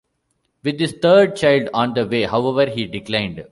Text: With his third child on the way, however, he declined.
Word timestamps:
With 0.63 0.79
his 0.79 0.93
third 0.99 1.35
child 1.35 1.69
on 1.75 1.93
the 1.93 2.07
way, 2.07 2.23
however, 2.23 2.67
he 2.67 2.87
declined. 2.87 3.45